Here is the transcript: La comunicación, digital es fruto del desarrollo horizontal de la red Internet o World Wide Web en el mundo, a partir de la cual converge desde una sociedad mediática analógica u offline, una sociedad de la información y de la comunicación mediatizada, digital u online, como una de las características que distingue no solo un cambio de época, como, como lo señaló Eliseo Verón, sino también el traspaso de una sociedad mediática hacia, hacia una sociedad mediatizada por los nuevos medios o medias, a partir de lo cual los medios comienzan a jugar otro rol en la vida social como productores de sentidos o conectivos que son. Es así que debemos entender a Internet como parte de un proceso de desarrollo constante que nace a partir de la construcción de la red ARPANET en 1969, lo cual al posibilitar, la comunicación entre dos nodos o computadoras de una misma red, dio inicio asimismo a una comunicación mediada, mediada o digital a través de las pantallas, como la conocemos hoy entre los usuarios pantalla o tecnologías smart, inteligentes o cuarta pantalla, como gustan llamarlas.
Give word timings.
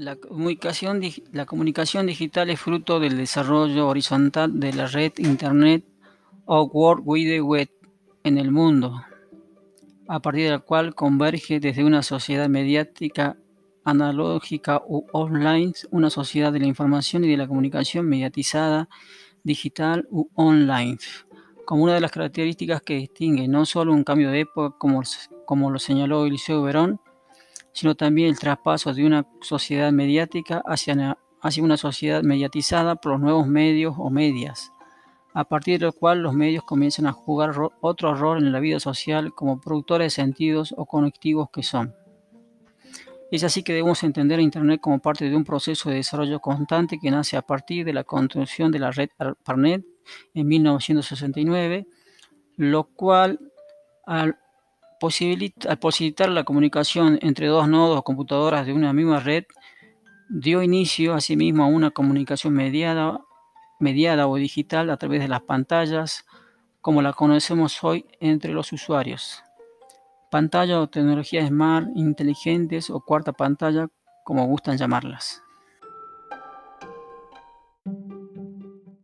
La 0.00 0.16
comunicación, 0.16 0.98
digital 2.06 2.48
es 2.48 2.58
fruto 2.58 2.98
del 3.00 3.18
desarrollo 3.18 3.86
horizontal 3.86 4.58
de 4.58 4.72
la 4.72 4.86
red 4.86 5.12
Internet 5.18 5.84
o 6.46 6.62
World 6.62 7.02
Wide 7.04 7.42
Web 7.42 7.68
en 8.24 8.38
el 8.38 8.50
mundo, 8.50 9.02
a 10.08 10.20
partir 10.20 10.44
de 10.44 10.50
la 10.52 10.60
cual 10.60 10.94
converge 10.94 11.60
desde 11.60 11.84
una 11.84 12.02
sociedad 12.02 12.48
mediática 12.48 13.36
analógica 13.84 14.80
u 14.86 15.04
offline, 15.12 15.74
una 15.90 16.08
sociedad 16.08 16.50
de 16.50 16.60
la 16.60 16.66
información 16.66 17.22
y 17.26 17.28
de 17.28 17.36
la 17.36 17.46
comunicación 17.46 18.08
mediatizada, 18.08 18.88
digital 19.44 20.08
u 20.10 20.30
online, 20.32 20.96
como 21.66 21.84
una 21.84 21.92
de 21.92 22.00
las 22.00 22.10
características 22.10 22.80
que 22.80 22.94
distingue 22.94 23.48
no 23.48 23.66
solo 23.66 23.92
un 23.92 24.04
cambio 24.04 24.30
de 24.30 24.40
época, 24.40 24.78
como, 24.78 25.02
como 25.44 25.70
lo 25.70 25.78
señaló 25.78 26.24
Eliseo 26.24 26.62
Verón, 26.62 27.02
sino 27.72 27.94
también 27.94 28.28
el 28.28 28.38
traspaso 28.38 28.92
de 28.92 29.06
una 29.06 29.26
sociedad 29.40 29.92
mediática 29.92 30.62
hacia, 30.66 31.18
hacia 31.40 31.62
una 31.62 31.76
sociedad 31.76 32.22
mediatizada 32.22 32.96
por 32.96 33.12
los 33.12 33.20
nuevos 33.20 33.46
medios 33.46 33.94
o 33.98 34.10
medias, 34.10 34.72
a 35.32 35.44
partir 35.44 35.78
de 35.78 35.86
lo 35.86 35.92
cual 35.92 36.22
los 36.22 36.34
medios 36.34 36.64
comienzan 36.64 37.06
a 37.06 37.12
jugar 37.12 37.52
otro 37.80 38.14
rol 38.14 38.38
en 38.38 38.52
la 38.52 38.60
vida 38.60 38.80
social 38.80 39.32
como 39.34 39.60
productores 39.60 40.06
de 40.06 40.22
sentidos 40.22 40.74
o 40.76 40.86
conectivos 40.86 41.48
que 41.52 41.62
son. 41.62 41.94
Es 43.30 43.44
así 43.44 43.62
que 43.62 43.72
debemos 43.72 44.02
entender 44.02 44.40
a 44.40 44.42
Internet 44.42 44.80
como 44.80 44.98
parte 44.98 45.28
de 45.28 45.36
un 45.36 45.44
proceso 45.44 45.88
de 45.88 45.96
desarrollo 45.96 46.40
constante 46.40 46.98
que 46.98 47.12
nace 47.12 47.36
a 47.36 47.42
partir 47.42 47.84
de 47.84 47.92
la 47.92 48.02
construcción 48.02 48.72
de 48.72 48.80
la 48.80 48.90
red 48.90 49.10
ARPANET 49.18 49.84
en 50.34 50.48
1969, 50.48 51.86
lo 52.56 52.84
cual 52.84 53.38
al 54.04 54.36
posibilitar, 55.00 56.28
la 56.28 56.44
comunicación 56.44 57.18
entre 57.22 57.48
dos 57.48 57.66
nodos 57.66 57.98
o 57.98 58.02
computadoras 58.04 58.66
de 58.66 58.72
una 58.72 58.92
misma 58.92 59.18
red, 59.18 59.44
dio 60.28 60.62
inicio 60.62 61.14
asimismo 61.14 61.64
a 61.64 61.66
una 61.66 61.90
comunicación 61.90 62.52
mediada, 62.52 63.20
mediada 63.80 64.28
o 64.28 64.36
digital 64.36 64.90
a 64.90 64.96
través 64.96 65.20
de 65.20 65.28
las 65.28 65.42
pantallas, 65.42 66.24
como 66.80 67.02
la 67.02 67.12
conocemos 67.12 67.82
hoy 67.82 68.06
entre 68.20 68.52
los 68.52 68.72
usuarios 68.72 69.42
pantalla 70.30 70.80
o 70.80 70.88
tecnologías 70.88 71.48
smart, 71.48 71.88
inteligentes 71.94 72.88
o 72.88 73.00
cuarta 73.00 73.32
pantalla, 73.32 73.88
como 74.24 74.46
gustan 74.46 74.78
llamarlas. 74.78 75.42